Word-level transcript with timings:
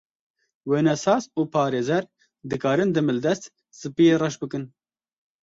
Wênesaz 0.69 1.23
û 1.39 1.41
parêzer 1.53 2.03
dikarin 2.49 2.89
demildest 2.97 3.43
spiyê 3.79 4.15
reş 4.23 4.35
bikin. 4.41 4.63